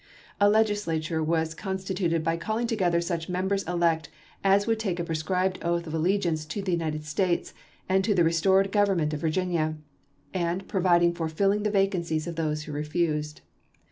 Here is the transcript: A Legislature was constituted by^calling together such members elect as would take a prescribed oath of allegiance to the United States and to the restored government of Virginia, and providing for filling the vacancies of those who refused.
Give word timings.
A 0.39 0.49
Legislature 0.49 1.21
was 1.23 1.53
constituted 1.53 2.23
by^calling 2.23 2.67
together 2.67 3.01
such 3.01 3.29
members 3.29 3.61
elect 3.65 4.09
as 4.43 4.65
would 4.65 4.79
take 4.79 4.99
a 4.99 5.03
prescribed 5.03 5.59
oath 5.61 5.85
of 5.85 5.93
allegiance 5.93 6.43
to 6.45 6.63
the 6.63 6.71
United 6.71 7.05
States 7.05 7.53
and 7.87 8.03
to 8.03 8.15
the 8.15 8.23
restored 8.23 8.71
government 8.71 9.13
of 9.13 9.19
Virginia, 9.21 9.75
and 10.33 10.67
providing 10.67 11.13
for 11.13 11.29
filling 11.29 11.61
the 11.61 11.69
vacancies 11.69 12.25
of 12.25 12.35
those 12.35 12.63
who 12.63 12.71
refused. 12.71 13.41